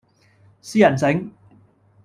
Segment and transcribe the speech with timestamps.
[0.63, 1.31] 私人醒